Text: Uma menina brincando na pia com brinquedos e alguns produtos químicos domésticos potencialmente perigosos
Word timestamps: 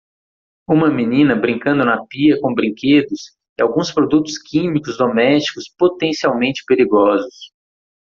Uma 0.67 0.89
menina 0.89 1.35
brincando 1.35 1.85
na 1.85 2.03
pia 2.07 2.35
com 2.41 2.55
brinquedos 2.55 3.37
e 3.55 3.61
alguns 3.61 3.91
produtos 3.91 4.35
químicos 4.41 4.97
domésticos 4.97 5.71
potencialmente 5.77 6.63
perigosos 6.65 7.51